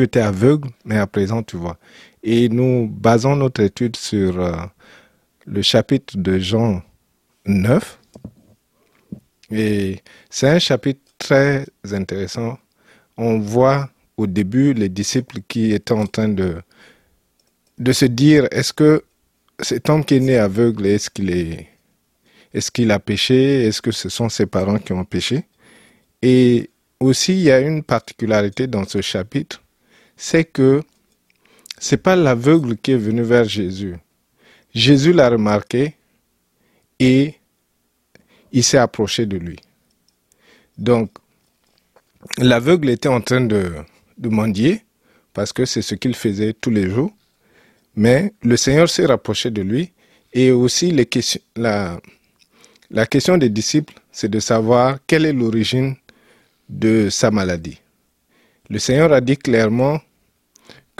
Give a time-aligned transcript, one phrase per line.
[0.00, 1.78] tu étais aveugle, mais à présent tu vois.
[2.22, 4.52] Et nous basons notre étude sur euh,
[5.46, 6.82] le chapitre de Jean
[7.46, 7.98] 9.
[9.50, 10.00] Et
[10.30, 12.58] c'est un chapitre très intéressant.
[13.16, 16.62] On voit au début les disciples qui étaient en train de,
[17.78, 19.04] de se dire, est-ce que
[19.60, 21.68] cet homme qui est né aveugle, est-ce qu'il est,
[22.54, 23.66] est-ce qu'il a péché?
[23.66, 25.44] Est-ce que ce sont ses parents qui ont péché?
[26.22, 26.70] Et
[27.00, 29.62] aussi, il y a une particularité dans ce chapitre,
[30.20, 30.82] c'est que
[31.78, 33.96] c'est pas l'aveugle qui est venu vers Jésus.
[34.74, 35.94] Jésus l'a remarqué
[36.98, 37.36] et
[38.52, 39.56] il s'est approché de lui.
[40.76, 41.10] Donc,
[42.36, 43.72] l'aveugle était en train de,
[44.18, 44.82] mendier
[45.32, 47.12] parce que c'est ce qu'il faisait tous les jours.
[47.96, 49.90] Mais le Seigneur s'est rapproché de lui
[50.34, 50.92] et aussi
[51.56, 55.96] la question des disciples, c'est de savoir quelle est l'origine
[56.68, 57.80] de sa maladie.
[58.68, 59.98] Le Seigneur a dit clairement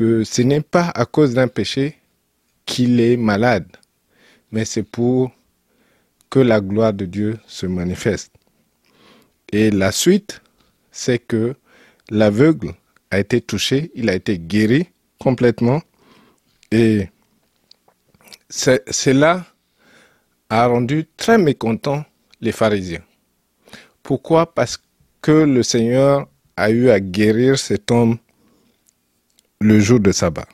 [0.00, 1.96] ce n'est pas à cause d'un péché
[2.64, 3.66] qu'il est malade,
[4.50, 5.30] mais c'est pour
[6.30, 8.32] que la gloire de Dieu se manifeste.
[9.52, 10.40] Et la suite,
[10.90, 11.54] c'est que
[12.08, 12.72] l'aveugle
[13.10, 14.88] a été touché, il a été guéri
[15.18, 15.82] complètement.
[16.70, 17.08] Et
[18.48, 19.44] cela
[20.48, 22.04] a rendu très mécontent
[22.40, 23.02] les pharisiens.
[24.02, 24.54] Pourquoi?
[24.54, 24.78] Parce
[25.20, 28.18] que le Seigneur a eu à guérir cet homme
[29.60, 30.48] le jour de sabbat.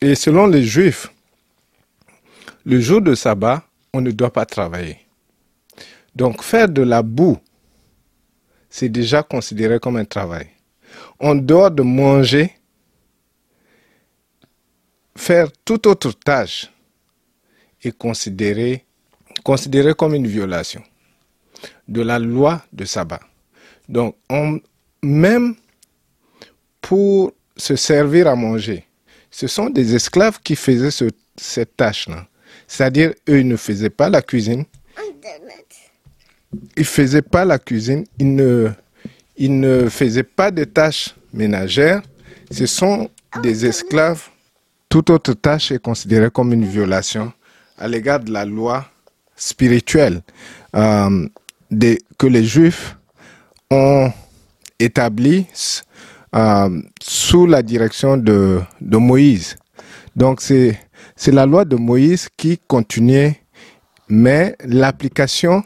[0.00, 1.08] Et selon les Juifs,
[2.64, 4.98] le jour de sabbat, on ne doit pas travailler.
[6.14, 7.38] Donc faire de la boue,
[8.68, 10.48] c'est déjà considéré comme un travail.
[11.20, 12.52] En dehors de manger,
[15.16, 16.70] faire toute autre tâche
[17.82, 18.84] est considéré,
[19.44, 20.82] considéré comme une violation
[21.86, 23.20] de la loi de sabbat.
[23.88, 24.16] Donc,
[25.02, 25.54] même
[26.80, 28.84] pour se servir à manger,
[29.30, 32.26] ce sont des esclaves qui faisaient cette tâche-là.
[32.66, 34.64] C'est-à-dire, eux, ils ne faisaient pas la cuisine.
[36.76, 38.04] Ils ne faisaient pas la cuisine.
[38.18, 38.70] Ils ne,
[39.36, 42.02] ils ne faisaient pas de tâches ménagères.
[42.50, 43.10] Ce sont
[43.42, 44.28] des esclaves.
[44.88, 47.32] Toute autre tâche est considérée comme une violation
[47.76, 48.86] à l'égard de la loi
[49.36, 50.22] spirituelle
[50.74, 51.28] euh,
[52.18, 52.96] que les Juifs
[53.70, 54.10] ont
[54.78, 55.46] établie
[56.34, 59.56] euh, sous la direction de, Moïse.
[60.16, 60.78] Donc c'est
[61.16, 63.40] c'est la loi de Moïse qui continuait,
[64.08, 65.64] mais l'application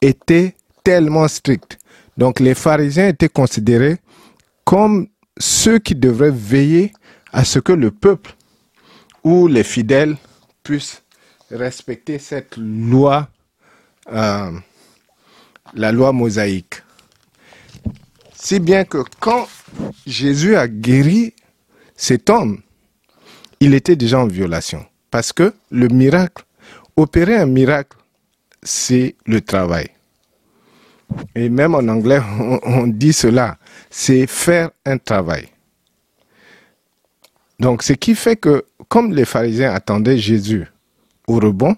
[0.00, 0.54] était
[0.84, 1.78] tellement stricte.
[2.18, 3.96] Donc les pharisiens étaient considérés
[4.64, 5.08] comme
[5.38, 6.92] ceux qui devraient veiller
[7.32, 8.34] à ce que le peuple
[9.24, 10.16] ou les fidèles
[10.62, 11.02] puissent
[11.50, 13.28] respecter cette loi,
[14.12, 14.50] euh,
[15.74, 16.82] la loi mosaïque.
[18.44, 19.46] Si bien que quand
[20.04, 21.32] Jésus a guéri
[21.94, 22.60] cet homme,
[23.60, 24.84] il était déjà en violation.
[25.12, 26.44] Parce que le miracle,
[26.96, 27.96] opérer un miracle,
[28.60, 29.90] c'est le travail.
[31.36, 32.18] Et même en anglais,
[32.64, 33.58] on, dit cela,
[33.90, 35.46] c'est faire un travail.
[37.60, 40.66] Donc, ce qui fait que, comme les pharisiens attendaient Jésus
[41.28, 41.76] au rebond,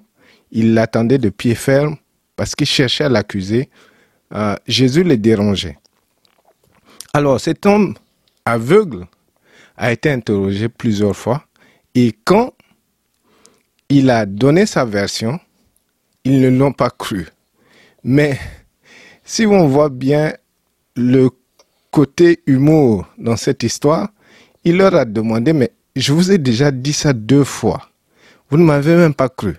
[0.50, 1.96] ils l'attendaient de pied ferme
[2.36, 3.68] parce qu'ils cherchaient à l'accuser.
[4.32, 5.76] Euh, Jésus les dérangeait.
[7.16, 7.94] Alors, cet homme
[8.44, 9.06] aveugle
[9.76, 11.44] a été interrogé plusieurs fois
[11.94, 12.52] et quand
[13.88, 15.38] il a donné sa version,
[16.24, 17.28] ils ne l'ont pas cru.
[18.02, 18.36] Mais
[19.24, 20.34] si on voit bien
[20.96, 21.30] le
[21.92, 24.08] côté humour dans cette histoire,
[24.64, 27.90] il leur a demandé, mais je vous ai déjà dit ça deux fois.
[28.50, 29.54] Vous ne m'avez même pas cru.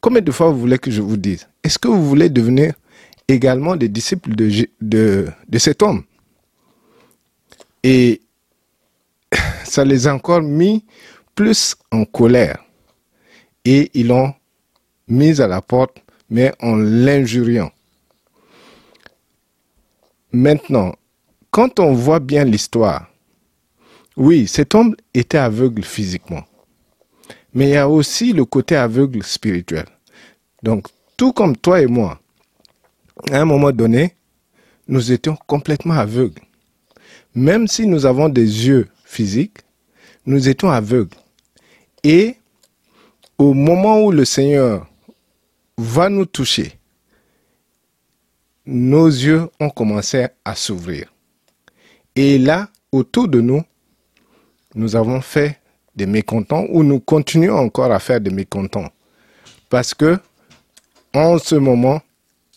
[0.00, 1.46] Combien de fois vous voulez que je vous dise?
[1.62, 2.74] Est-ce que vous voulez devenir
[3.28, 6.02] également des disciples de, de, de cet homme?
[7.84, 8.22] Et
[9.64, 10.84] ça les a encore mis
[11.34, 12.64] plus en colère.
[13.66, 14.32] Et ils l'ont
[15.06, 15.98] mis à la porte,
[16.30, 17.70] mais en l'injuriant.
[20.32, 20.94] Maintenant,
[21.50, 23.08] quand on voit bien l'histoire,
[24.16, 26.44] oui, cet homme était aveugle physiquement.
[27.52, 29.86] Mais il y a aussi le côté aveugle spirituel.
[30.62, 32.18] Donc, tout comme toi et moi,
[33.30, 34.16] à un moment donné,
[34.88, 36.42] nous étions complètement aveugles.
[37.34, 39.58] Même si nous avons des yeux physiques,
[40.26, 41.16] nous étions aveugles.
[42.02, 42.36] Et
[43.38, 44.86] au moment où le Seigneur
[45.76, 46.78] va nous toucher,
[48.66, 51.12] nos yeux ont commencé à s'ouvrir.
[52.14, 53.62] Et là, autour de nous,
[54.74, 55.58] nous avons fait
[55.96, 58.88] des mécontents ou nous continuons encore à faire des mécontents.
[59.68, 60.18] Parce que,
[61.12, 62.00] en ce moment,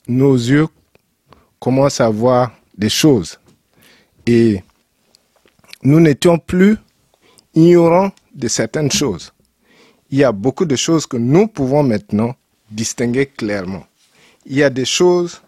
[0.07, 0.67] nos yeux
[1.59, 3.39] commencent à voir des choses.
[4.25, 4.61] Et
[5.83, 6.77] nous n'étions plus
[7.53, 9.33] ignorants de certaines choses.
[10.09, 12.35] Il y a beaucoup de choses que nous pouvons maintenant
[12.71, 13.85] distinguer clairement.
[14.45, 15.41] Il y a des choses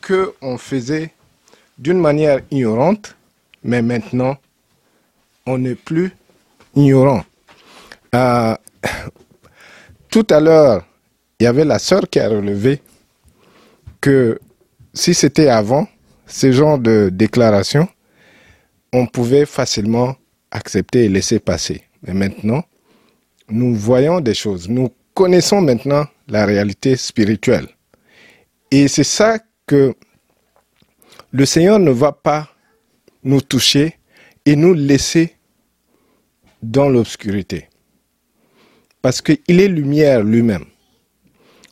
[0.00, 1.12] que on faisait
[1.78, 3.16] d'une manière ignorante,
[3.62, 4.36] mais maintenant,
[5.46, 6.12] on n'est plus
[6.74, 7.24] ignorant.
[8.14, 8.56] Euh,
[10.10, 10.84] tout à l'heure,
[11.38, 12.80] il y avait la sœur qui a relevé
[14.00, 14.38] que
[14.92, 15.88] si c'était avant,
[16.26, 17.88] ce genre de déclaration,
[18.94, 20.14] on pouvait facilement
[20.52, 21.82] accepter et laisser passer.
[22.02, 22.62] Mais maintenant,
[23.48, 24.68] nous voyons des choses.
[24.68, 27.66] Nous connaissons maintenant la réalité spirituelle.
[28.70, 29.94] Et c'est ça que
[31.32, 32.48] le Seigneur ne va pas
[33.24, 33.98] nous toucher
[34.46, 35.34] et nous laisser
[36.62, 37.68] dans l'obscurité.
[39.02, 40.66] Parce qu'il est lumière lui-même.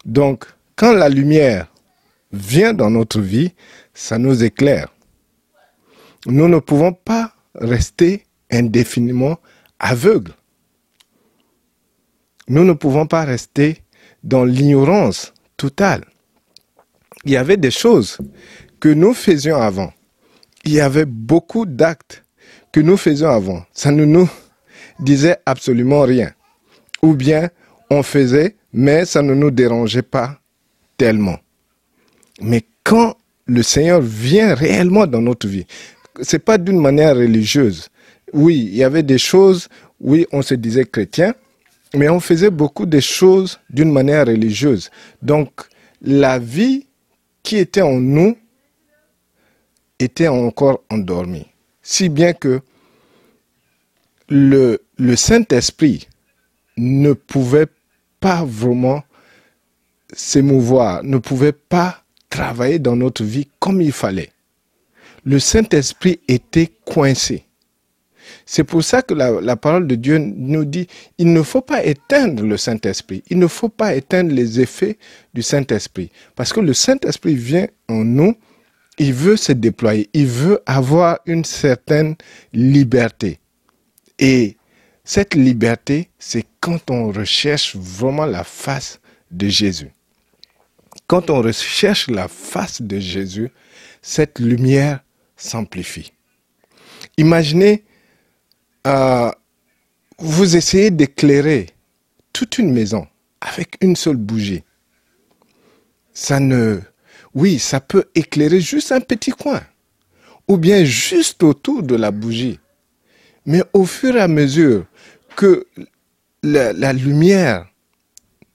[0.05, 1.73] Donc, quand la lumière
[2.33, 3.53] vient dans notre vie,
[3.95, 4.92] ça nous éclaire.
[6.27, 9.39] Nous ne pouvons pas rester indéfiniment
[9.79, 10.33] aveugles.
[12.49, 13.83] Nous ne pouvons pas rester
[14.23, 16.05] dans l'ignorance totale.
[17.25, 18.19] Il y avait des choses
[18.81, 19.93] que nous faisions avant.
[20.65, 22.25] Il y avait beaucoup d'actes
[22.73, 23.65] que nous faisions avant.
[23.73, 24.29] Ça ne nous
[25.01, 26.33] disait absolument rien.
[27.03, 27.51] Ou bien
[27.91, 30.39] on faisait, mais ça ne nous dérangeait pas
[30.97, 31.39] tellement.
[32.41, 33.17] Mais quand
[33.47, 35.67] le Seigneur vient réellement dans notre vie,
[36.21, 37.89] c'est pas d'une manière religieuse.
[38.33, 39.69] Oui, il y avait des choses,
[40.01, 41.35] oui, on se disait chrétien,
[41.95, 44.91] mais on faisait beaucoup de choses d'une manière religieuse.
[45.21, 45.51] Donc,
[46.01, 46.87] la vie
[47.43, 48.37] qui était en nous
[49.99, 51.47] était encore endormie.
[51.83, 52.61] Si bien que
[54.29, 56.09] le, le Saint-Esprit
[56.77, 57.67] ne pouvait
[58.21, 59.03] pas vraiment
[60.13, 64.32] s'émouvoir, ne pouvait pas travailler dans notre vie comme il fallait.
[65.25, 67.47] Le Saint-Esprit était coincé.
[68.45, 70.87] C'est pour ça que la, parole de Dieu nous dit,
[71.19, 74.99] il ne faut pas éteindre le Saint-Esprit, il ne faut pas éteindre les effets
[75.35, 76.11] du Saint-Esprit.
[76.35, 78.35] Parce que le Saint-Esprit vient en nous,
[78.99, 82.17] il veut se déployer, il veut avoir une certaine
[82.53, 83.39] liberté.
[84.19, 84.57] Et
[85.05, 89.91] cette liberté, c'est quand on recherche vraiment la face de Jésus.
[91.07, 93.51] Quand on recherche la face de Jésus,
[94.01, 95.01] cette lumière
[95.43, 96.13] s'amplifie.
[97.17, 97.85] Imaginez
[98.87, 99.31] euh,
[100.19, 101.67] vous essayez d'éclairer
[102.33, 103.07] toute une maison
[103.41, 104.63] avec une seule bougie.
[106.13, 106.81] Ça ne...
[107.35, 109.63] Oui, ça peut éclairer juste un petit coin,
[110.49, 112.61] ou bien juste autour de la bougie.
[113.47, 114.87] Mais au fur et à mesure
[115.35, 115.67] que
[116.43, 117.67] la, lumière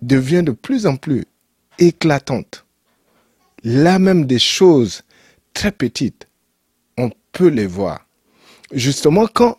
[0.01, 1.25] devient de plus en plus
[1.79, 2.65] éclatante,
[3.63, 5.01] là même des choses
[5.53, 6.26] très petites,
[7.37, 8.05] peut les voir.
[8.71, 9.57] Justement, quand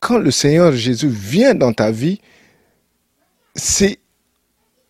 [0.00, 2.20] quand le Seigneur Jésus vient dans ta vie,
[3.56, 3.98] c'est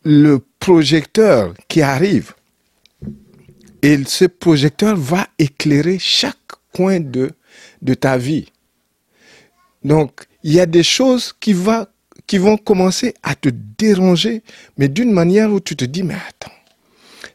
[0.05, 2.35] le projecteur qui arrive.
[3.81, 6.37] Et ce projecteur va éclairer chaque
[6.75, 7.31] coin de,
[7.81, 8.53] de ta vie.
[9.83, 11.89] Donc, il y a des choses qui, va,
[12.27, 14.43] qui vont commencer à te déranger,
[14.77, 16.53] mais d'une manière où tu te dis, mais attends,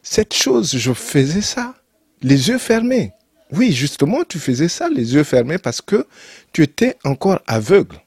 [0.02, 1.74] cette chose, je faisais ça,
[2.22, 3.12] les yeux fermés.
[3.52, 6.06] Oui, justement, tu faisais ça les yeux fermés parce que
[6.52, 8.00] tu étais encore aveugle.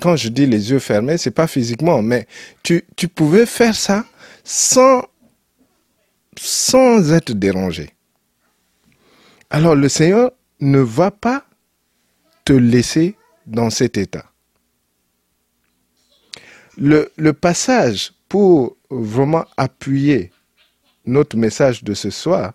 [0.00, 2.26] Quand je dis les yeux fermés, c'est pas physiquement, mais
[2.62, 2.82] tu,
[3.14, 4.04] pouvais faire ça
[4.44, 5.02] sans,
[6.38, 7.90] sans être dérangé.
[9.50, 11.44] Alors le Seigneur ne va pas
[12.44, 14.24] te laisser dans cet état.
[16.76, 20.30] Le, le passage pour vraiment appuyer
[21.06, 22.52] notre message de ce soir,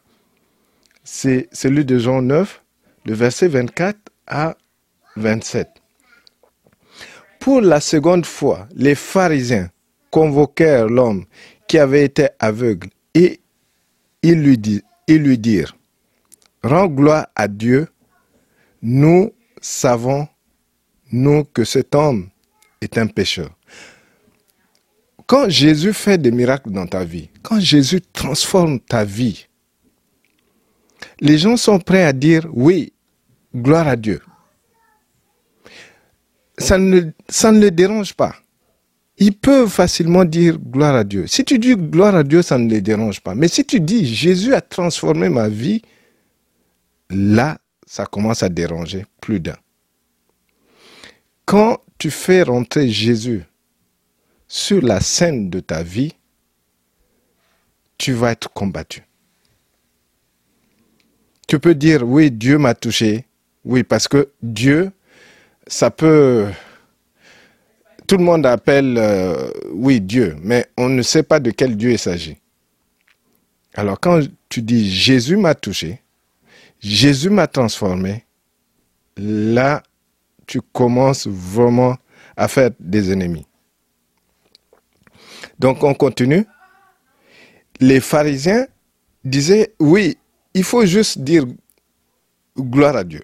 [1.04, 2.62] c'est celui de Jean 9,
[3.06, 4.56] le verset 24 à
[5.16, 5.70] 27.
[7.40, 9.70] Pour la seconde fois, les pharisiens
[10.12, 11.26] convoquèrent l'homme
[11.68, 13.42] qui avait été aveugle et
[14.22, 15.76] ils lui, dirent,
[16.64, 17.90] Rends gloire à Dieu,
[18.82, 20.28] nous savons,
[21.12, 22.30] nous, que cet homme
[22.80, 23.50] est un pécheur.
[25.28, 29.48] Quand Jésus fait des miracles dans ta vie, quand Jésus transforme ta vie,
[31.20, 32.94] les gens sont prêts à dire oui,
[33.56, 34.22] gloire à Dieu.
[36.58, 37.12] Ça ne,
[37.60, 38.36] les dérange pas.
[39.18, 41.28] Ils peuvent facilement dire gloire à Dieu.
[41.28, 43.36] Si tu dis gloire à Dieu, ça ne les dérange pas.
[43.36, 45.82] Mais si tu dis Jésus a transformé ma vie,
[47.10, 49.58] là, ça commence à déranger plus d'un.
[51.46, 53.44] Quand tu fais rentrer Jésus
[54.48, 56.14] sur la scène de ta vie,
[57.98, 59.04] tu vas être combattu.
[61.54, 63.28] Tu peux dire, oui, Dieu m'a touché,
[63.64, 64.92] Oui, parce que Dieu,
[65.68, 66.48] ça peut...
[68.08, 71.92] Tout le monde appelle, euh, oui, Dieu, mais on ne sait pas de quel Dieu
[71.92, 72.38] il s'agit.
[73.76, 76.02] Alors quand tu dis Jésus m'a touché,
[76.80, 78.26] Jésus m'a transformé,
[79.16, 79.84] là,
[80.48, 81.98] tu commences vraiment
[82.36, 83.46] à faire des ennemis.
[85.60, 86.48] Donc on continue.
[87.80, 88.66] Les pharisiens
[89.24, 90.18] disaient, oui,
[90.54, 91.46] il faut juste dire
[92.58, 93.24] gloire à Dieu.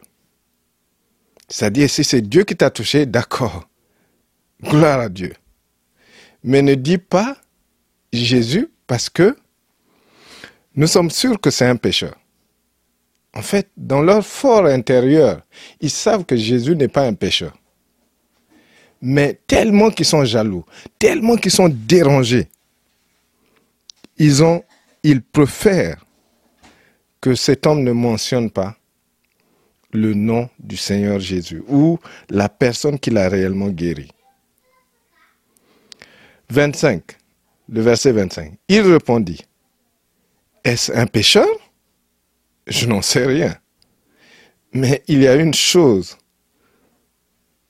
[1.47, 3.67] C'est-à-dire, si c'est Dieu qui t'a touché, d'accord,
[4.63, 5.33] gloire à Dieu.
[6.43, 7.37] Mais ne dis pas
[8.13, 9.35] Jésus parce que
[10.75, 12.15] nous sommes sûrs que c'est un pécheur.
[13.33, 15.41] En fait, dans leur fort intérieur,
[15.81, 17.55] ils savent que Jésus n'est pas un pécheur.
[19.01, 20.65] Mais tellement qu'ils sont jaloux,
[20.97, 22.47] tellement qu'ils sont dérangés,
[24.17, 24.63] ils ont,
[25.03, 26.05] ils préfèrent
[27.21, 28.77] que cet homme ne mentionne pas
[29.91, 31.99] le nom du Seigneur Jésus ou
[32.29, 34.11] la personne qui l'a réellement guéri.
[36.49, 37.03] 25,
[37.69, 38.53] le verset 25.
[38.67, 39.41] Il répondit,
[40.63, 41.47] est-ce un pécheur?
[42.67, 43.55] Je n'en sais rien.
[44.73, 46.17] Mais il y a une chose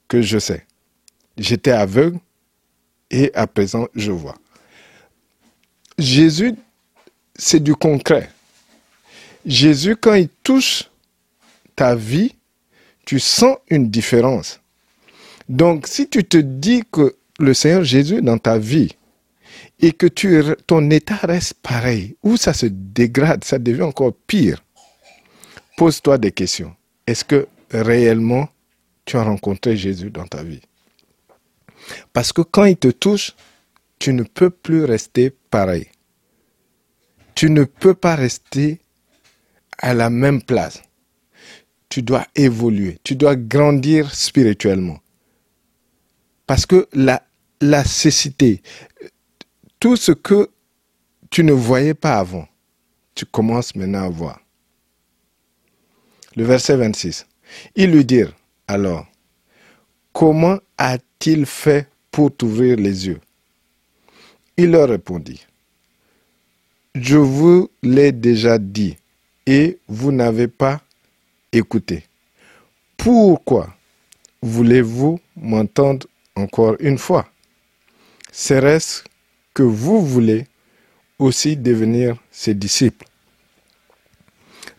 [0.08, 0.66] que je sais.
[1.38, 2.20] J'étais aveugle
[3.10, 4.36] et à présent je vois.
[5.98, 6.56] Jésus,
[7.36, 8.30] c'est du concret.
[9.46, 10.90] Jésus, quand il touche
[11.76, 12.36] ta vie,
[13.06, 14.60] tu sens une différence.
[15.48, 18.96] Donc, si tu te dis que le Seigneur Jésus dans ta vie
[19.80, 24.64] et que tu, ton état reste pareil, ou ça se dégrade, ça devient encore pire,
[25.78, 26.76] pose-toi des questions.
[27.08, 28.50] Est-ce que réellement
[29.06, 30.62] tu as rencontré Jésus dans ta vie?
[32.14, 33.34] Parce que quand il te touche,
[33.98, 35.88] tu ne peux plus rester pareil.
[37.34, 38.80] Tu ne peux pas rester
[39.80, 40.82] à la même place.
[41.90, 45.00] Tu dois évoluer, tu dois grandir spirituellement.
[46.46, 48.62] Parce que la, cécité,
[49.80, 50.50] tout ce que
[51.30, 52.48] tu ne voyais pas avant,
[53.16, 54.40] tu commences maintenant à voir.
[56.36, 57.26] Le verset 26.
[57.76, 58.34] Ils lui dirent
[58.68, 59.08] alors,
[60.14, 63.20] comment a-t-il fait pour t'ouvrir les yeux?
[64.58, 65.44] Il leur répondit,
[66.94, 68.96] je vous l'ai déjà dit
[69.46, 70.82] et vous n'avez pas
[71.52, 72.04] écouté.
[72.98, 73.74] Pourquoi
[74.42, 77.28] voulez-vous m'entendre encore une fois?
[78.32, 79.04] Serait-ce
[79.54, 80.46] que vous voulez
[81.18, 83.06] aussi devenir ses disciples?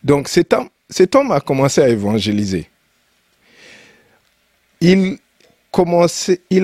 [0.02, 2.69] Donc cet homme, cet homme a commencé à évangéliser.
[4.81, 5.19] Il,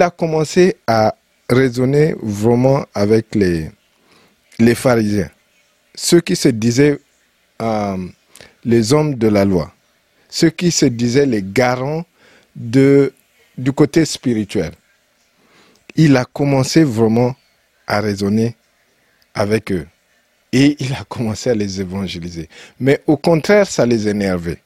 [0.01, 1.15] a commencé à
[1.49, 3.71] raisonner vraiment avec les,
[4.59, 5.31] les pharisiens,
[5.95, 6.99] ceux qui se disaient
[8.65, 9.73] les hommes de la loi,
[10.29, 12.05] ceux qui se disaient les garants
[12.55, 13.13] du
[13.75, 14.73] côté spirituel.
[15.95, 17.35] Il a commencé vraiment
[17.87, 18.57] à raisonner
[19.35, 19.87] avec eux.
[20.53, 22.49] Et il a commencé à les évangéliser.
[22.79, 24.63] Mais au contraire, ça les énervait.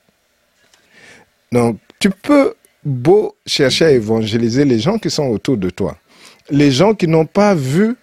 [1.51, 2.55] Donc, tu peux
[2.85, 5.97] beau chercher à évangéliser les gens qui sont autour de toi.
[6.49, 7.97] Les gens qui n'ont pas vu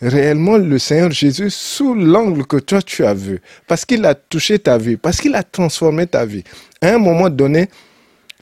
[0.00, 3.40] réellement le Seigneur Jésus sous l'angle que toi tu as vu.
[3.66, 6.44] Parce qu'il a touché ta vie, parce qu'il a transformé ta vie.
[6.80, 7.68] À un moment donné,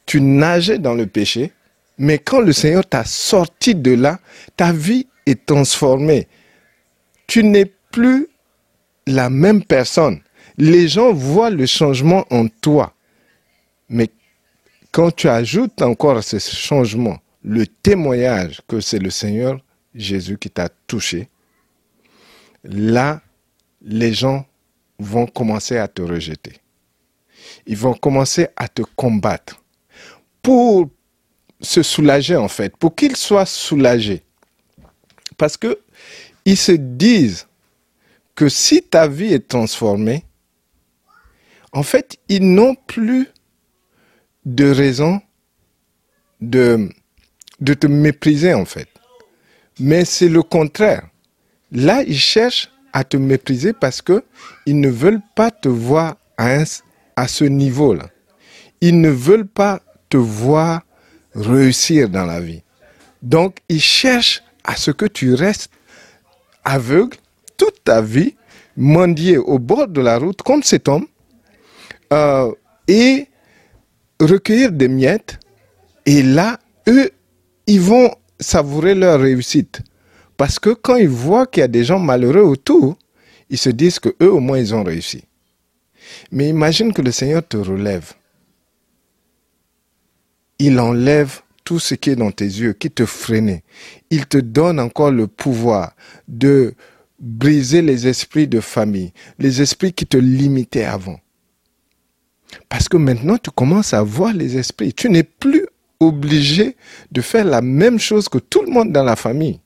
[0.06, 1.52] tu nageais dans le péché,
[1.98, 4.20] mais quand le Seigneur t'a sorti de là,
[4.56, 6.28] ta vie est transformée.
[7.26, 8.28] Tu n'es plus
[9.06, 10.20] la même personne.
[10.56, 12.94] Les gens voient le changement en toi.
[13.88, 14.08] Mais
[14.92, 19.58] quand tu ajoutes encore à ce changement le témoignage que c'est le Seigneur
[19.94, 21.28] Jésus qui t'a touché,
[22.68, 23.20] là,
[23.82, 24.46] les gens
[24.98, 26.60] vont commencer à te rejeter.
[27.66, 29.62] Ils vont commencer à te combattre
[30.42, 30.88] pour
[31.60, 34.22] se soulager en fait, pour qu'ils soient soulagés.
[35.37, 35.78] Parce que
[36.44, 37.46] ils se disent
[38.34, 40.25] que si ta vie est transformée,
[41.72, 43.28] en fait, ils n'ont plus
[44.44, 45.20] de raison
[46.40, 46.88] de,
[47.60, 48.88] de te mépriser en fait.
[49.78, 51.08] Mais c'est le contraire.
[51.72, 54.25] Là, ils cherchent à te mépriser parce que
[54.66, 56.64] ils ne veulent pas te voir à,
[57.26, 58.08] ce niveau-là.
[58.80, 60.82] Ils ne veulent pas te voir
[61.34, 62.62] réussir dans la vie.
[63.22, 65.70] Donc, ils cherchent à ce que tu restes
[66.64, 67.16] aveugle
[67.56, 68.34] toute ta vie,
[68.76, 71.06] mendier au bord de la route comme cet homme,
[72.12, 72.52] euh,
[72.87, 73.26] et
[74.20, 75.38] recueillir des miettes.
[76.06, 76.58] Et là,
[76.88, 77.10] eux,
[77.66, 79.82] ils vont savourer leur réussite.
[80.38, 82.97] Parce que quand ils voient qu'il y a des gens malheureux autour,
[83.50, 85.25] ils se disent que eux au moins ils ont réussi.
[86.33, 88.14] Mais imagine que le Seigneur te relève.
[90.59, 93.62] il enlève tout ce qui est dans tes yeux, qui te freinait.
[94.11, 95.95] Il te donne encore le pouvoir
[96.26, 96.75] de
[97.21, 101.21] briser les esprits de famille, les esprits qui te limitaient avant.
[102.68, 104.95] Parce que maintenant, tu commences à voir les esprits.
[104.95, 105.66] Tu n'es plus
[106.00, 106.76] obligé
[107.12, 109.61] de faire la même chose que tout le monde dans la famille.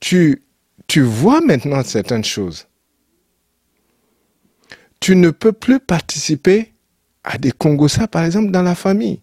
[0.00, 0.44] Tu,
[0.86, 2.66] tu vois maintenant certaines choses.
[5.00, 6.72] Tu ne peux plus participer
[7.24, 9.20] à des Congossas, par exemple, dans la famille.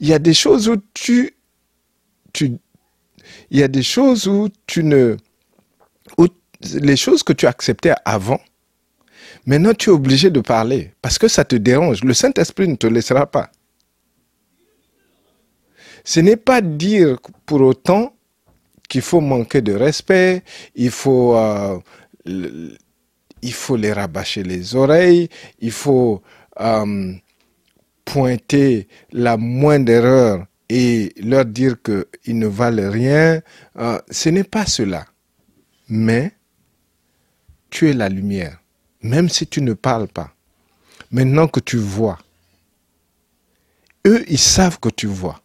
[0.00, 1.34] Il y a des choses où tu,
[2.32, 2.58] tu
[3.50, 5.16] il y a des choses où tu ne,
[6.18, 6.26] où
[6.62, 8.40] les choses que tu acceptais avant,
[9.46, 12.04] maintenant tu es obligé de parler parce que ça te dérange.
[12.04, 13.50] Le Saint-Esprit ne te laissera pas.
[16.04, 18.14] Ce n'est pas dire pour autant
[18.88, 20.42] qu'il faut manquer de respect,
[20.74, 21.78] il faut, euh,
[22.24, 25.28] il faut les rabâcher les oreilles,
[25.60, 26.22] il faut
[26.60, 27.12] euh,
[28.04, 33.42] pointer la moindre erreur et leur dire qu'ils ne valent rien.
[33.78, 35.06] Euh, ce n'est pas cela.
[35.88, 36.32] Mais
[37.70, 38.58] tu es la lumière,
[39.02, 40.32] même si tu ne parles pas.
[41.10, 42.18] Maintenant que tu vois,
[44.06, 45.40] eux, ils savent que tu vois.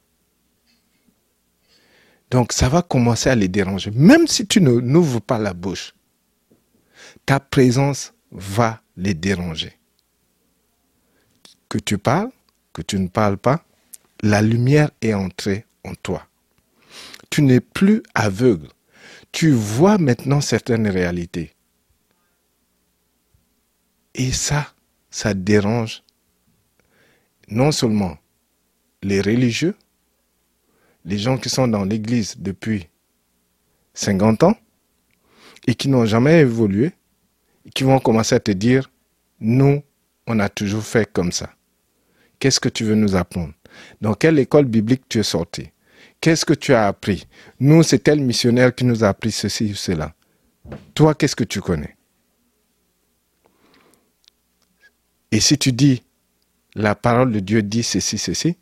[2.34, 3.92] Donc ça va commencer à les déranger.
[3.92, 5.94] Même si tu n'ouvres pas la bouche,
[7.28, 9.78] ta présence va les déranger.
[11.70, 12.32] Que tu parles,
[12.74, 13.64] que tu ne parles pas,
[14.24, 16.26] la lumière est entrée en toi.
[17.30, 18.70] Tu n'es plus aveugle.
[19.32, 21.54] Tu vois maintenant certaines réalités.
[24.16, 24.74] Et ça,
[25.12, 26.02] ça dérange
[27.48, 28.18] non seulement
[29.04, 29.76] les religieux,
[31.06, 32.88] les gens qui sont dans l'Église depuis
[33.94, 34.58] 50 ans
[35.68, 36.92] et qui n'ont jamais évolué,
[37.74, 38.90] qui vont commencer à te dire,
[39.40, 39.82] nous,
[40.28, 41.54] on a toujours fait comme ça.
[42.40, 43.54] Qu'est-ce que tu veux nous apprendre?
[44.02, 45.70] Dans quelle école biblique tu es sorti?
[46.22, 47.28] Qu'est-ce que tu as appris?
[47.60, 50.14] Nous, c'est tel missionnaire qui nous a appris ceci ou cela.
[50.94, 51.96] Toi, qu'est-ce que tu connais?
[55.32, 56.04] Et si tu dis,
[56.76, 58.56] la parole de Dieu dit ceci, ceci,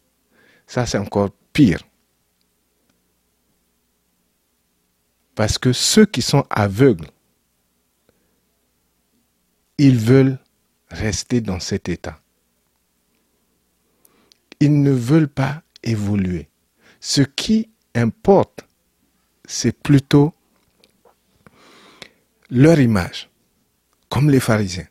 [0.66, 1.82] ça c'est encore pire.
[5.42, 7.08] Parce que ceux qui sont aveugles,
[9.80, 10.38] ils veulent
[10.92, 12.22] rester dans cet état.
[14.60, 16.48] Ils ne veulent pas évoluer.
[17.00, 18.68] Ce qui importe,
[19.46, 20.32] c'est plutôt
[22.52, 23.28] leur image,
[24.10, 24.90] comme les pharisiens.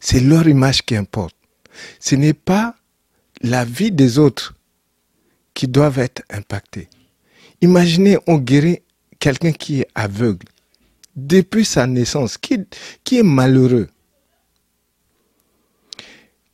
[0.00, 1.36] C'est leur image qui importe.
[2.00, 2.74] Ce n'est pas
[3.40, 4.56] la vie des autres
[5.54, 6.88] qui doivent être impactées.
[7.60, 8.82] Imaginez, on guérit
[9.18, 10.46] quelqu'un qui est aveugle
[11.16, 12.64] depuis sa naissance, qui,
[13.12, 13.88] est malheureux.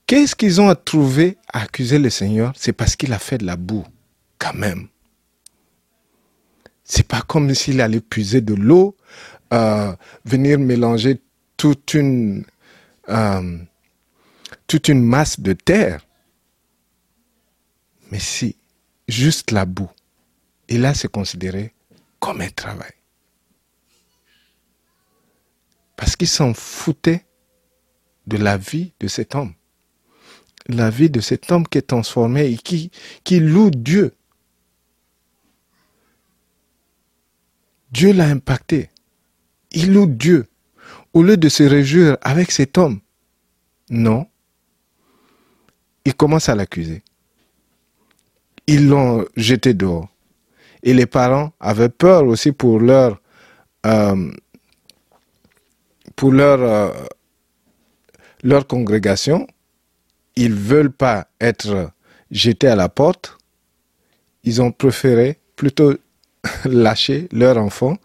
[0.07, 2.53] Qu'est-ce qu'ils ont à trouver à accuser le Seigneur?
[2.57, 3.85] C'est parce qu'il a fait de la boue,
[4.38, 4.88] quand même.
[6.85, 8.96] C'est pas comme s'il allait puiser de l'eau,
[9.53, 11.20] euh, venir mélanger
[11.57, 12.44] toute une,
[13.09, 13.59] euh,
[14.66, 16.05] toute une masse de terre.
[18.11, 18.57] Mais si,
[19.09, 19.90] juste la boue.
[20.68, 21.72] Et là, c'est considéré
[22.25, 22.95] comme un travail.
[25.95, 27.27] Parce qu'ils s'en foutaient
[28.27, 29.53] de la vie de cet homme.
[30.67, 32.91] La vie de cet homme qui est transformé et qui,
[33.25, 34.15] qui loue Dieu.
[37.91, 38.89] Dieu l'a impacté.
[39.73, 40.47] Il loue Dieu.
[41.13, 43.01] Au lieu de se réjouir avec cet homme,
[43.91, 44.27] non.
[46.07, 47.03] Il commence à l'accuser.
[48.67, 50.13] Ils l'ont jeté dehors.
[50.85, 53.18] Et les parents avaient peur aussi pour leur,
[53.87, 54.31] euh,
[56.14, 56.92] pour leur, euh,
[58.42, 59.47] leur congrégation.
[60.37, 61.90] Ils veulent pas être
[62.31, 63.38] jetés à la porte.
[64.42, 65.94] Ils ont préféré plutôt
[66.66, 67.97] lâcher leur enfant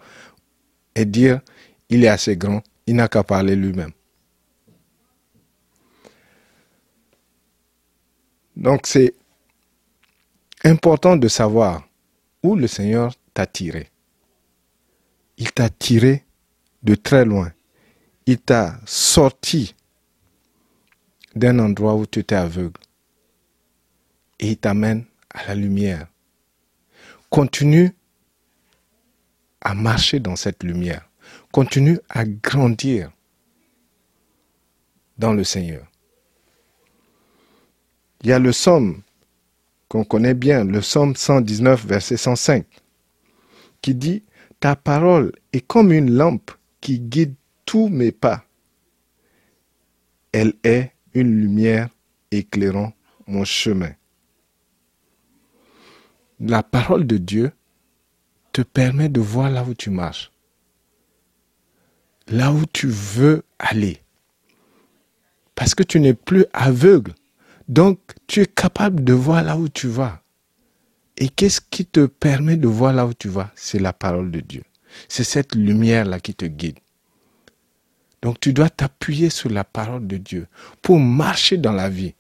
[0.96, 1.42] et dire
[1.90, 3.92] il est assez grand, il n'a qu'à parler lui-même.
[8.56, 9.14] Donc c'est
[10.64, 11.89] important de savoir
[12.44, 13.90] où le Seigneur t'a tiré.
[15.38, 16.26] Il t'a tiré
[16.84, 17.52] de très loin.
[18.26, 19.76] Il t'a sorti
[21.36, 22.80] d'un endroit où tu étais aveugle.
[24.40, 26.08] Et il t'amène à la lumière.
[27.30, 27.94] Continue
[29.62, 31.08] à marcher dans cette lumière.
[31.52, 33.12] Continue à grandir
[35.18, 35.86] dans le Seigneur.
[38.22, 39.02] Il y a le somme
[39.90, 42.66] qu'on connaît bien, le psaume 119, verset 105,
[43.82, 44.24] qui dit
[44.60, 47.34] Ta parole est comme une lampe qui guide
[47.66, 48.46] tous mes pas.
[50.32, 51.90] Elle est une lumière
[52.32, 52.94] éclairant
[53.28, 53.92] mon chemin.
[56.40, 57.52] La parole de Dieu
[58.54, 60.32] te permet de voir là où tu marches,
[62.28, 64.02] là où tu veux aller.
[65.56, 67.14] Parce que tu n'es plus aveugle.
[67.70, 70.22] Donc, tu es capable de voir là où tu vas.
[71.18, 73.52] Et qu'est-ce qui te permet de voir là où tu vas?
[73.56, 74.64] C'est la parole de Dieu.
[75.08, 76.80] C'est cette lumière-là qui te guide.
[78.22, 80.48] Donc tu dois t'appuyer sur la parole de Dieu
[80.82, 82.16] pour marcher dans la vie.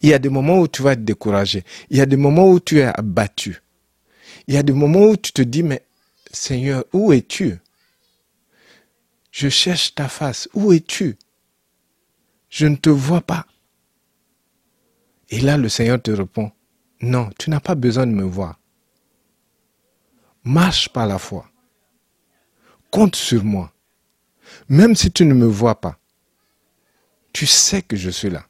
[0.00, 1.64] Il y a des moments où tu vas être découragé.
[1.90, 3.60] Il y a des moments où tu es abattu.
[4.46, 5.84] Il y a des moments où tu te dis, mais
[6.32, 7.56] Seigneur, où es-tu?
[9.32, 10.48] Je cherche ta face.
[10.54, 11.16] Où es-tu?
[12.48, 13.46] Je ne te vois pas.
[15.30, 16.50] Et là, le Seigneur te répond,
[17.00, 18.58] non, tu n'as pas besoin de me voir.
[20.42, 21.48] Marche par la foi.
[22.90, 23.72] Compte sur moi.
[24.68, 25.98] Même si tu ne me vois pas,
[27.32, 28.44] tu sais que je suis là.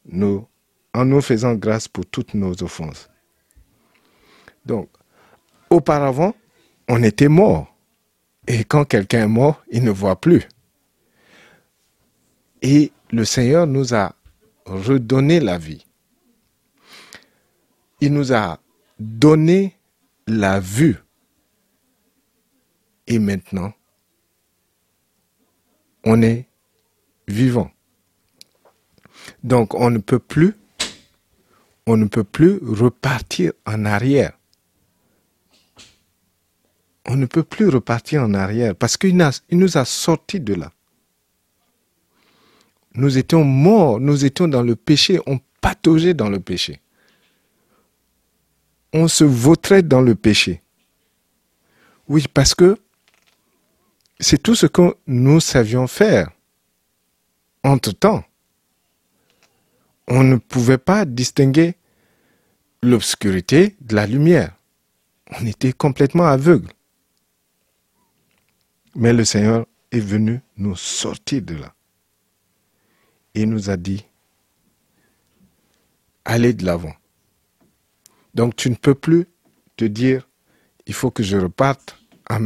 [0.06, 0.48] nos,
[0.94, 3.10] en nous faisant grâce pour toutes nos offenses.
[4.68, 4.90] Donc,
[5.72, 6.36] auparavant,
[6.88, 7.76] on était mort.
[8.46, 10.48] Et quand quelqu'un est mort, il ne voit plus.
[12.62, 14.14] Et le Seigneur nous a
[14.66, 15.86] redonné la vie.
[18.02, 18.60] Il nous a
[19.00, 19.78] donné
[20.28, 20.98] la vue.
[23.08, 23.74] Et maintenant,
[26.04, 26.48] on est
[27.28, 27.72] vivant.
[29.44, 30.56] Donc on ne peut plus,
[31.86, 34.38] on ne peut plus repartir en arrière.
[37.06, 40.72] On ne peut plus repartir en arrière parce qu'il nous a sortis de là.
[42.96, 46.80] Nous étions morts, nous étions dans le péché, on pataugeait dans le péché.
[48.94, 50.62] On se vautrait dans le péché.
[52.08, 52.78] Oui, parce que
[54.20, 56.30] c'est tout ce que nous savions faire.
[57.64, 58.24] Entre-temps,
[60.08, 61.76] on ne pouvait pas distinguer
[62.84, 64.56] l'obscurité de la lumière.
[65.40, 66.70] On était complètement aveugle.
[68.96, 71.74] Mais le Seigneur est venu nous sortir de là.
[73.36, 74.06] Et nous a dit,
[76.26, 76.94] allez de l'avant.
[78.34, 79.26] Donc tu ne peux plus
[79.76, 80.28] te dire,
[80.86, 81.98] il faut que je reparte
[82.30, 82.40] à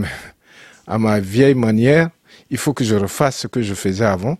[0.88, 2.10] à ma vieille manière,
[2.50, 4.38] il faut que je refasse ce que je faisais avant.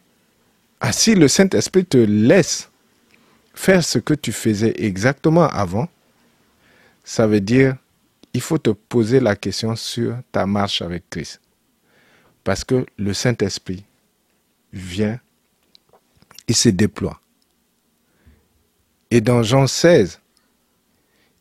[0.80, 2.70] Ah, si le Saint-Esprit te laisse
[3.54, 5.90] faire ce que tu faisais exactement avant,
[7.04, 7.76] ça veut dire
[8.34, 11.42] il faut te poser la question sur ta marche avec Christ.
[12.44, 13.84] Parce que le Saint-Esprit
[14.72, 15.20] vient,
[16.48, 17.20] il se déploie.
[19.12, 20.20] Et dans Jean 16,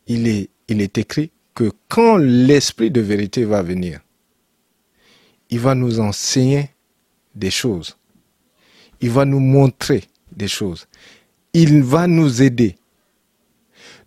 [0.06, 4.00] il est, il est écrit que quand l'Esprit de vérité va venir,
[5.50, 6.70] il va nous enseigner
[7.34, 7.96] des choses.
[9.00, 10.86] Il va nous montrer des choses.
[11.52, 12.76] Il va nous aider.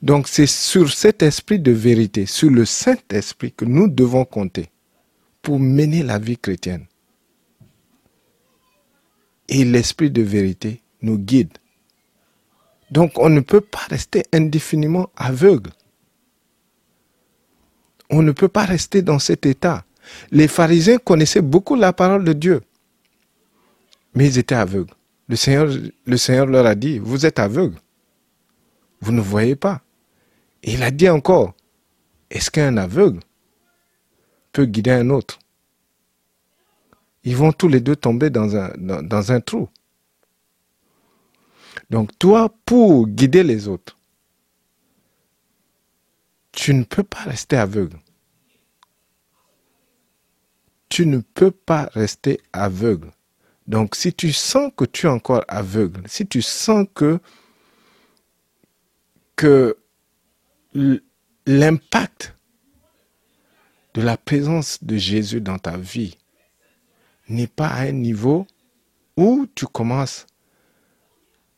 [0.01, 4.69] Donc c'est sur cet esprit de vérité, sur le Saint-Esprit que nous devons compter
[5.41, 6.85] pour mener la vie chrétienne.
[9.49, 11.57] Et l'esprit de vérité nous guide.
[12.91, 15.71] Donc on ne peut pas rester indéfiniment aveugle.
[18.09, 19.85] On ne peut pas rester dans cet état.
[20.31, 22.61] Les pharisiens connaissaient beaucoup la parole de Dieu,
[24.15, 24.93] mais ils étaient aveugles.
[25.27, 25.67] Le Seigneur,
[26.05, 27.77] le Seigneur leur a dit, vous êtes aveugles,
[29.01, 29.83] vous ne voyez pas.
[30.63, 31.53] Il a dit encore,
[32.31, 33.19] est-ce qu'un aveugle
[34.51, 35.37] peut guider un autre?
[37.23, 38.55] Ils vont tous les deux tomber dans
[39.31, 39.69] un trou.
[41.89, 43.97] Donc toi, pour guider les autres,
[46.51, 47.99] tu ne peux pas rester aveugle
[50.89, 53.11] tu ne peux pas rester aveugle.
[53.67, 57.19] Donc si tu sens que tu es encore aveugle, si tu sens que,
[59.35, 59.77] que
[61.45, 62.35] l'impact
[63.93, 66.17] de la présence de Jésus dans ta vie
[67.29, 68.47] n'est pas à un niveau
[69.15, 70.25] où tu commences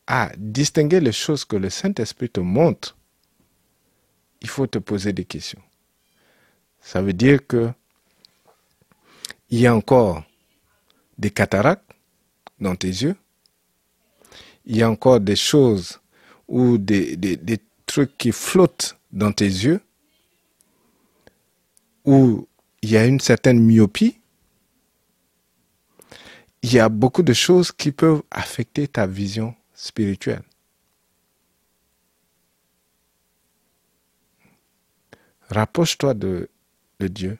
[0.06, 2.96] à distinguer les choses que le Saint-Esprit te montre,
[4.40, 5.62] il faut te poser des questions.
[6.80, 7.70] Ça veut dire que
[9.50, 10.24] il y a encore
[11.18, 11.92] des cataractes
[12.58, 13.16] dans tes yeux.
[14.64, 16.00] il y a encore des choses
[16.48, 19.80] ou des, des, trucs qui flottent dans tes yeux,
[22.04, 22.48] ou
[22.80, 24.18] il y a une certaine myopie,
[26.62, 30.44] il y a beaucoup de choses qui peuvent affecter ta vision spirituelle.
[35.48, 36.48] Rapproche-toi de,
[37.00, 37.36] Dieu.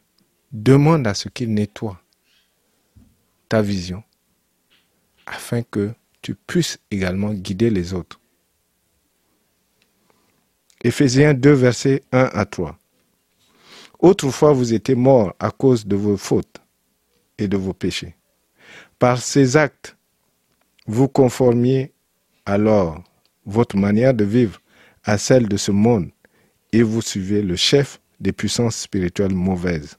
[0.50, 2.02] Demande à ce qu'il nettoie
[3.48, 4.02] ta vision
[5.24, 8.20] afin que tu puisses également guider les autres.
[10.82, 12.76] Éphésiens 2, versets 1 à 3.
[14.00, 16.60] Autrefois, vous étiez morts à cause de vos fautes
[17.38, 18.16] et de vos péchés.
[18.98, 19.96] Par ces actes,
[20.86, 21.92] vous conformiez
[22.46, 23.02] alors
[23.46, 24.60] votre manière de vivre
[25.04, 26.10] à celle de ce monde
[26.72, 29.98] et vous suivez le chef des puissances spirituelles mauvaises.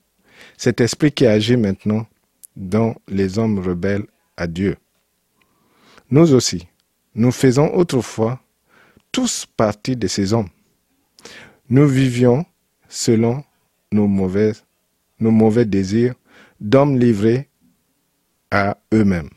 [0.58, 2.08] Cet esprit qui agit maintenant
[2.56, 4.06] dans les hommes rebelles
[4.38, 4.78] à Dieu.
[6.10, 6.68] Nous aussi,
[7.16, 8.40] nous faisons autrefois
[9.12, 10.50] tous partie de ces hommes.
[11.70, 12.46] Nous vivions
[12.90, 13.44] selon
[13.92, 14.66] nos, mauvaises,
[15.20, 16.16] nos mauvais désirs
[16.60, 17.50] d'hommes livrés
[18.52, 19.30] à eux-mêmes.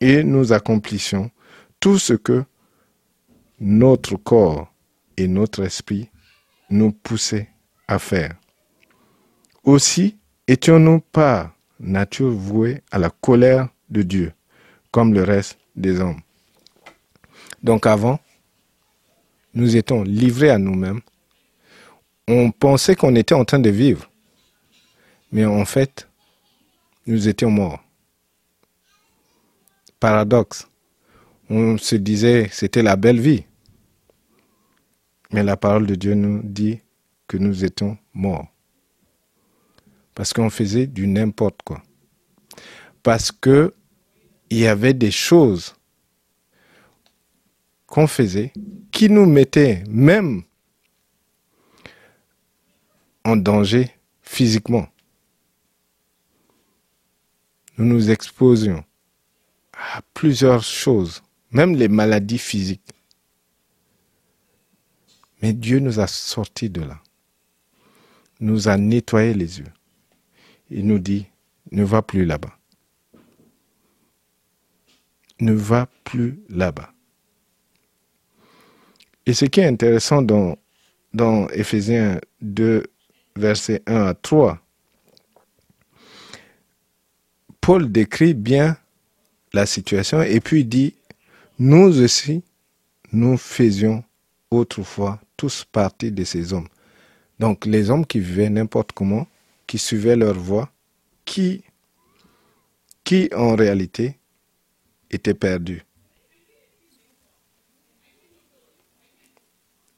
[0.00, 1.30] Et nous accomplissions
[1.80, 2.44] tout ce que
[3.60, 4.72] notre corps
[5.16, 6.10] et notre esprit
[6.70, 7.48] nous poussaient
[7.86, 8.36] à faire.
[9.64, 14.32] Aussi étions-nous par nature voués à la colère de Dieu,
[14.90, 16.20] comme le reste des hommes.
[17.62, 18.20] Donc avant,
[19.54, 21.00] nous étions livrés à nous-mêmes.
[22.28, 24.10] On pensait qu'on était en train de vivre,
[25.32, 26.08] mais en fait,
[27.06, 27.82] nous étions morts.
[29.98, 30.68] Paradoxe.
[31.50, 33.44] On se disait c'était la belle vie.
[35.30, 36.80] Mais la parole de Dieu nous dit
[37.26, 38.48] que nous étions morts.
[40.14, 41.82] Parce qu'on faisait du n'importe quoi.
[43.02, 43.74] Parce que
[44.50, 45.74] il y avait des choses
[47.86, 48.52] qu'on faisait
[48.90, 50.42] qui nous mettaient même
[53.24, 53.90] en danger
[54.22, 54.86] physiquement.
[57.76, 58.84] Nous nous exposions
[59.72, 62.92] à plusieurs choses, même les maladies physiques.
[65.40, 67.00] Mais Dieu nous a sortis de là,
[68.40, 69.72] nous a nettoyé les yeux.
[70.70, 71.26] Il nous dit,
[71.70, 72.56] ne va plus là-bas.
[75.40, 76.92] Ne va plus là-bas.
[79.26, 80.56] Et ce qui est intéressant dans,
[81.14, 82.84] dans Ephésiens 2,
[83.36, 84.58] versets 1 à 3,
[87.60, 88.76] Paul décrit bien
[89.52, 90.94] la situation et puis dit,
[91.58, 92.44] nous aussi,
[93.12, 94.04] nous faisions
[94.50, 96.68] autrefois tous partie de ces hommes.
[97.38, 99.26] Donc les hommes qui vivaient n'importe comment,
[99.66, 100.70] qui suivaient leur voie,
[101.24, 101.62] qui,
[103.34, 104.18] en réalité
[105.10, 105.82] étaient perdus.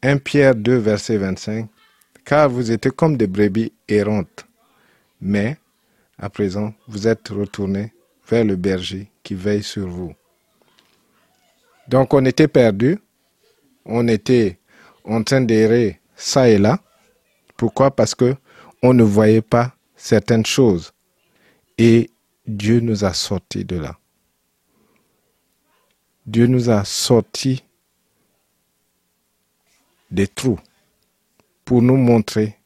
[0.03, 1.68] 1 Pierre 2, verset 25.
[2.25, 4.46] Car vous étiez comme des brebis errantes,
[5.20, 5.59] mais
[6.18, 7.92] à présent vous êtes retournés
[8.29, 10.14] vers le berger qui veille sur vous.
[11.90, 13.00] Donc on était perdus,
[13.85, 14.61] on était
[15.03, 16.79] en train d'errer ça et là.
[17.57, 17.90] Pourquoi?
[17.90, 18.37] Parce que
[18.81, 20.92] on ne voyait pas certaines choses.
[21.79, 22.09] Et
[22.46, 23.98] Dieu nous a sortis de là.
[26.26, 27.64] Dieu nous a sortis
[30.12, 30.61] des trous
[31.64, 32.57] pour nous montrer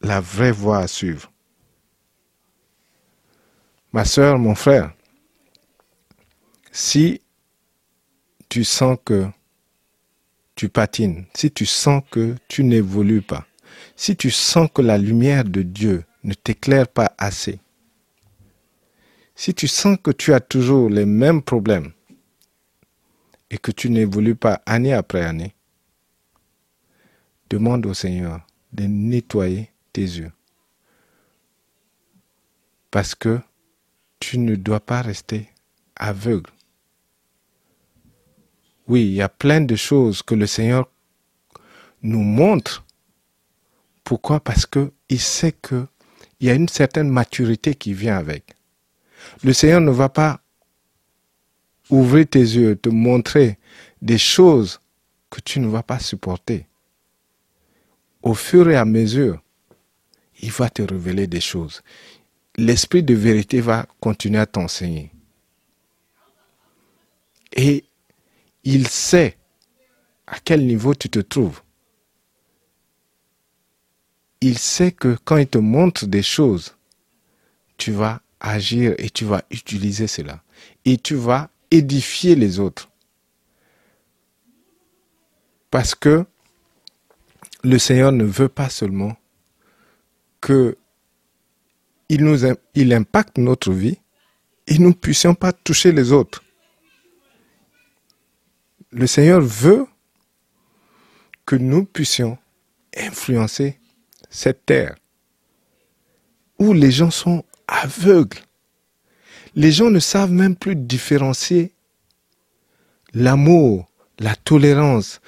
[0.00, 1.30] la vraie voie à suivre.
[3.92, 4.92] Ma soeur, mon frère,
[6.72, 7.20] si
[8.52, 9.30] tu sens que
[10.56, 13.46] tu patines, si tu sens que tu n'évolues pas,
[13.96, 17.60] si tu sens que la lumière de Dieu ne t'éclaire pas assez,
[19.34, 21.92] si tu sens que tu as toujours les mêmes problèmes
[23.50, 25.54] et que tu n'évolues pas année après année,
[27.48, 30.32] demande au Seigneur de nettoyer tes yeux.
[32.90, 33.40] Parce que
[34.20, 35.48] tu ne dois pas rester
[35.96, 36.50] aveugle.
[38.92, 40.86] Oui, il y a plein de choses que le Seigneur
[42.02, 42.84] nous montre.
[44.04, 44.38] Pourquoi?
[44.38, 45.86] Parce qu'il sait qu'il
[46.42, 48.44] y a une certaine maturité qui vient avec.
[49.42, 50.42] Le Seigneur ne va pas
[51.88, 53.58] ouvrir tes yeux, te montrer
[54.02, 54.78] des choses
[55.30, 56.66] que tu ne vas pas supporter
[58.22, 59.40] au fur et à mesure,
[60.42, 61.82] il va te révéler des choses.
[62.56, 65.10] L'esprit de vérité va continuer à t'enseigner.
[67.54, 67.84] Et
[68.64, 69.36] il sait
[70.26, 71.60] à quel niveau tu te trouves.
[74.40, 76.76] Il sait que quand il te montre des choses,
[77.76, 80.42] tu vas agir et tu vas utiliser cela.
[80.84, 82.90] Et tu vas édifier les autres.
[85.70, 86.26] Parce que
[87.64, 89.16] le Seigneur ne veut pas seulement
[90.40, 90.76] que
[92.08, 92.44] il, nous,
[92.92, 93.98] impacte notre vie
[94.66, 96.41] et nous ne puissions pas toucher les autres.
[98.92, 99.86] Le Seigneur veut
[101.46, 102.36] que nous puissions
[102.94, 103.78] influencer
[104.28, 104.96] cette terre
[106.58, 108.38] où les gens sont aveugles.
[109.54, 111.72] Les gens ne savent même plus différencier
[113.14, 115.20] l'amour, la tolérance.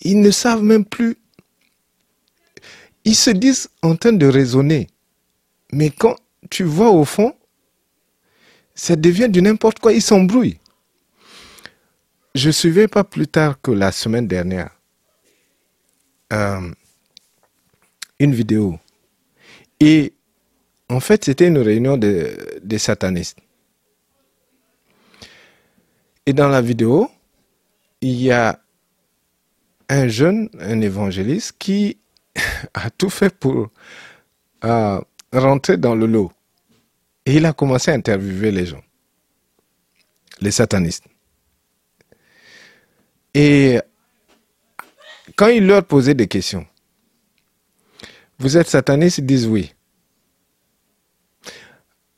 [0.00, 1.16] Ils ne savent même plus.
[3.04, 4.86] Ils se disent en train de raisonner.
[5.72, 6.14] Mais quand
[6.50, 7.34] tu vois au fond,
[8.76, 9.92] ça devient du n'importe quoi.
[9.92, 10.60] Ils s'embrouillent.
[12.38, 14.70] Je suivais pas plus tard que la semaine dernière
[16.32, 16.70] euh,
[18.20, 18.78] une vidéo.
[19.80, 20.12] Et
[20.88, 23.40] en fait, c'était une réunion des satanistes.
[26.26, 27.10] Et dans la vidéo,
[28.02, 28.60] il y a
[29.88, 31.98] un jeune, un évangéliste, qui
[32.72, 33.68] a tout fait pour
[34.62, 35.00] euh,
[35.32, 36.30] rentrer dans le lot.
[37.26, 38.84] Et il a commencé à interviewer les gens,
[40.40, 41.06] les satanistes.
[43.34, 43.80] Et
[45.36, 46.66] quand il leur posait des questions,
[48.38, 49.74] vous êtes sataniste Ils disent oui.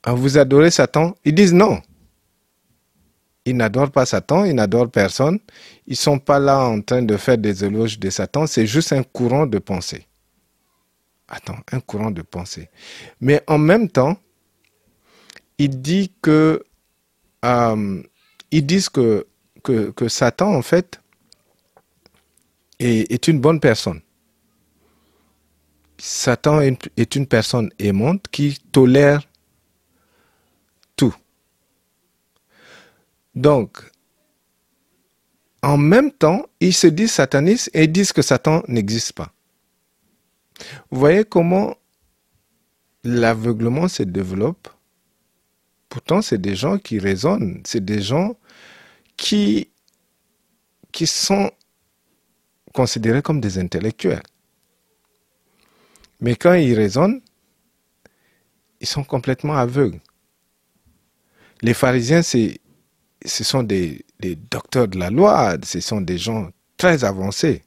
[0.03, 1.15] Ah, vous adorez Satan?
[1.25, 1.81] Ils disent non.
[3.45, 5.39] Ils n'adorent pas Satan, ils n'adorent personne.
[5.87, 8.93] Ils ne sont pas là en train de faire des éloges de Satan, c'est juste
[8.93, 10.05] un courant de pensée.
[11.27, 12.69] Attends, un courant de pensée.
[13.19, 14.17] Mais en même temps,
[17.45, 18.03] euh,
[18.51, 19.27] ils disent que,
[19.63, 21.01] que, Satan, en fait,
[22.79, 24.01] est, une bonne personne.
[25.97, 29.21] Satan est une personne aimante qui tolère
[30.95, 31.13] tout.
[33.35, 33.91] Donc,
[35.61, 39.31] en même temps, ils se disent satanistes et disent que Satan n'existe pas.
[40.89, 41.75] Vous voyez comment
[43.03, 44.69] l'aveuglement se développe
[45.89, 48.37] Pourtant, c'est des gens qui raisonnent, c'est des gens
[49.21, 49.69] qui,
[50.91, 51.51] qui sont
[52.73, 54.23] considérés comme des intellectuels.
[56.19, 57.21] Mais quand ils raisonnent,
[58.79, 60.01] ils sont complètement aveugles.
[61.61, 62.57] Les pharisiens, ce
[63.23, 67.61] sont des, des docteurs de la loi, ce sont des gens très avancés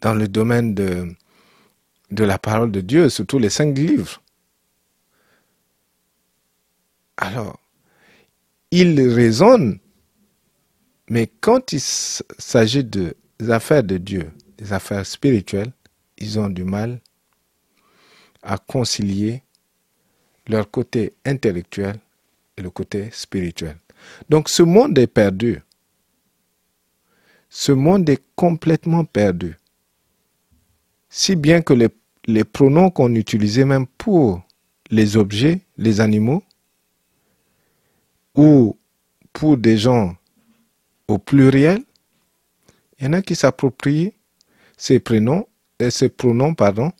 [0.00, 1.12] dans le domaine de,
[2.12, 4.22] de la parole de Dieu, surtout les cinq livres.
[7.16, 7.59] Alors,
[8.70, 9.78] ils raisonnent,
[11.08, 13.14] mais quand il s'agit des
[13.48, 15.72] affaires de Dieu, des affaires spirituelles,
[16.18, 17.00] ils ont du mal
[18.42, 19.42] à concilier
[20.46, 21.98] leur côté intellectuel
[22.56, 23.76] et le côté spirituel.
[24.28, 25.60] Donc ce monde est perdu.
[27.48, 29.56] Ce monde est complètement perdu.
[31.08, 31.88] Si bien que les,
[32.26, 34.42] les pronoms qu'on utilisait même pour
[34.90, 36.42] les objets, les animaux,
[38.34, 38.76] ou
[39.32, 40.16] pour des gens
[41.08, 41.82] au pluriel,
[42.98, 44.12] il y en a qui s'approprient
[44.76, 45.46] ces prénoms
[45.88, 46.92] ces pronoms, pardon,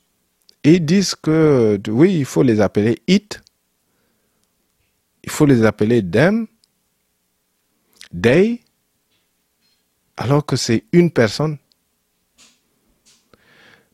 [0.64, 3.42] et disent que oui, il faut les appeler it,
[5.22, 6.46] il faut les appeler them,
[8.18, 8.62] they,
[10.16, 11.58] alors que c'est une personne.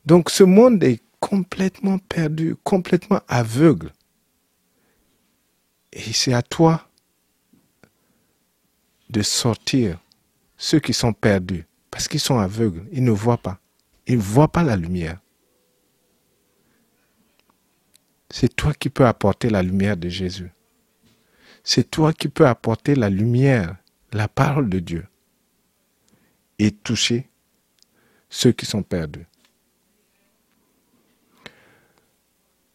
[0.05, 3.91] Donc ce monde est complètement perdu, complètement aveugle.
[5.91, 6.86] Et c'est à toi
[9.09, 9.99] de sortir
[10.57, 13.59] ceux qui sont perdus, parce qu'ils sont aveugles, ils ne voient pas.
[14.05, 15.19] Il ne voit pas la lumière.
[18.29, 20.51] C'est toi qui peux apporter la lumière de Jésus.
[21.63, 23.77] C'est toi qui peux apporter la lumière,
[24.11, 25.05] la parole de Dieu,
[26.59, 27.29] et toucher
[28.29, 29.25] ceux qui sont perdus.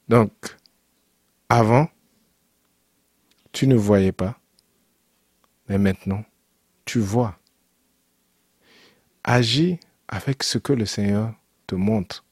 [0.09, 0.33] Donc,
[1.49, 1.89] avant,
[3.53, 4.39] tu ne voyais pas,
[5.73, 6.23] mais maintenant,
[6.85, 7.39] tu vois.
[9.25, 11.33] Agis avec ce que le Seigneur
[11.67, 12.27] te montre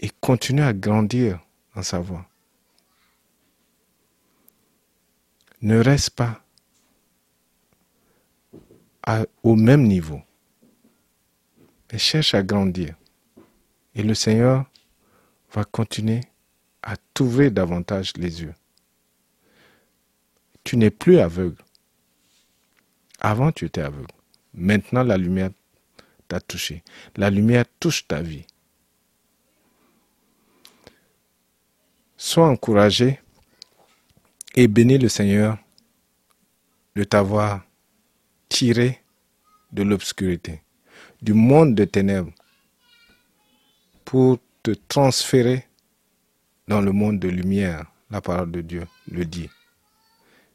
[0.00, 1.38] et continue à grandir
[1.76, 2.26] dans sa voie.
[5.62, 6.42] Ne reste pas
[9.44, 10.20] au même niveau,
[11.92, 12.96] mais cherche à grandir.
[13.94, 14.68] Et le Seigneur
[15.52, 16.22] va continuer
[16.82, 18.54] à t'ouvrir davantage les yeux.
[20.64, 21.62] Tu n'es plus aveugle.
[23.20, 24.06] Avant, tu étais aveugle.
[24.54, 25.50] Maintenant, la lumière
[26.28, 26.82] t'a touché.
[27.16, 28.46] La lumière touche ta vie.
[32.16, 33.20] Sois encouragé
[34.54, 35.58] et bénis le Seigneur
[36.96, 37.62] de t'avoir
[38.48, 39.02] tiré
[39.72, 40.62] de l'obscurité.
[41.22, 42.32] du monde de ténèbres
[44.04, 45.66] pour te transférer
[46.66, 49.50] dans le monde de lumière, la parole de Dieu le dit.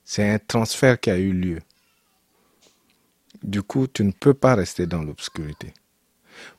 [0.04, 1.60] C'est un transfert qui a eu lieu.
[3.46, 5.72] Du coup, tu ne peux pas rester dans l'obscurité.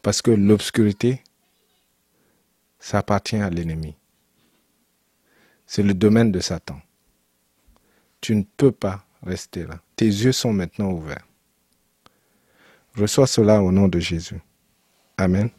[0.02, 1.20] Parce que l'obscurité,
[2.78, 3.96] ça appartient à l'ennemi.
[5.66, 6.80] C'est le domaine de Satan.
[8.20, 9.80] Tu ne peux pas rester là.
[9.96, 11.26] Tes yeux sont maintenant ouverts.
[12.94, 14.40] Reçois cela au nom de Jésus.
[15.18, 15.50] Amen.